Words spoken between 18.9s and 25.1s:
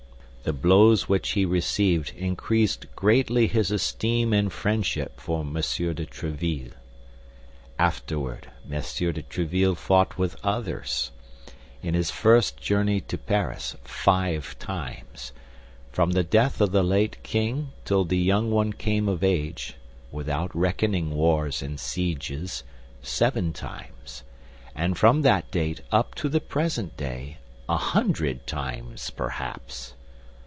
of age, without reckoning wars and sieges, seven times; and